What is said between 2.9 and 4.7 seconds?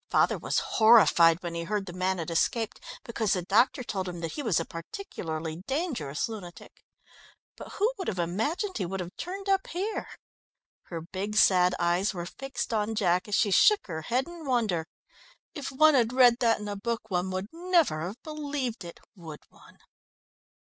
because the doctor told him that he was a